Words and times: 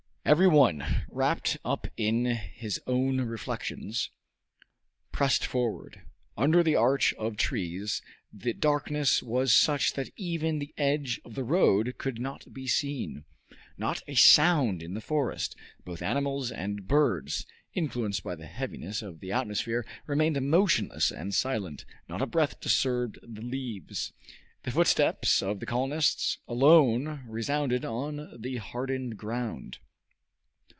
Every 0.23 0.47
one, 0.47 0.85
wrapped 1.09 1.57
up 1.65 1.87
in 1.97 2.25
his 2.27 2.79
own 2.85 3.19
reflections, 3.21 4.11
pressed 5.11 5.43
forward. 5.45 6.03
Under 6.37 6.61
the 6.63 6.75
arch 6.75 7.13
of 7.15 7.35
trees 7.37 8.03
the 8.31 8.53
darkness 8.53 9.21
was 9.23 9.51
such 9.53 9.93
that 9.93 10.09
even 10.15 10.59
the 10.59 10.73
edge 10.77 11.19
of 11.25 11.33
the 11.33 11.43
road 11.43 11.95
could 11.97 12.21
not 12.21 12.53
be 12.53 12.67
seen. 12.67 13.25
Not 13.79 14.03
a 14.07 14.13
sound 14.15 14.83
in 14.83 14.93
the 14.93 15.01
forest. 15.01 15.55
Both 15.83 16.03
animals 16.03 16.49
and 16.51 16.87
birds, 16.87 17.47
influenced 17.73 18.23
by 18.23 18.35
the 18.35 18.45
heaviness 18.45 19.01
of 19.01 19.19
the 19.19 19.31
atmosphere, 19.31 19.85
remained 20.05 20.39
motionless 20.39 21.11
and 21.11 21.33
silent. 21.33 21.83
Not 22.07 22.21
a 22.21 22.27
breath 22.27 22.61
disturbed 22.61 23.17
the 23.23 23.41
leaves. 23.41 24.13
The 24.63 24.71
footsteps 24.71 25.41
of 25.41 25.59
the 25.59 25.65
colonists 25.65 26.37
alone 26.47 27.25
resounded 27.27 27.83
on 27.83 28.37
the 28.39 28.57
hardened 28.57 29.17
ground. 29.17 29.79